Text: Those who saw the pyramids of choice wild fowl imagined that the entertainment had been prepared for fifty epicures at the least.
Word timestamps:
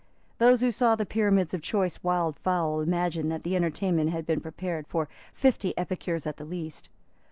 Those 0.39 0.61
who 0.61 0.71
saw 0.71 0.95
the 0.95 1.05
pyramids 1.05 1.53
of 1.53 1.61
choice 1.61 2.01
wild 2.01 2.39
fowl 2.39 2.79
imagined 2.81 3.31
that 3.31 3.43
the 3.43 3.55
entertainment 3.55 4.09
had 4.09 4.25
been 4.25 4.41
prepared 4.41 4.87
for 4.87 5.07
fifty 5.31 5.77
epicures 5.77 6.25
at 6.25 6.37
the 6.37 6.43
least. 6.43 6.89